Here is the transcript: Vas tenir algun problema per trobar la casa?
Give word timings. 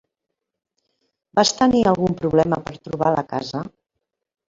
Vas 1.39 1.53
tenir 1.61 1.83
algun 1.93 2.19
problema 2.25 2.63
per 2.69 2.77
trobar 2.89 3.15
la 3.19 3.29
casa? 3.37 3.67